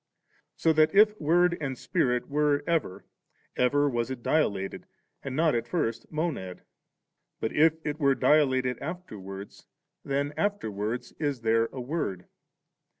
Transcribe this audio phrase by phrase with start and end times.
[0.55, 3.05] So that iT Word and Spirit were ever,
[3.55, 4.87] ever was it dilated,
[5.21, 6.63] and not at first a Monad;
[7.39, 9.67] but if it were dilated after wards,
[10.03, 12.25] then afteiwards is there a Word.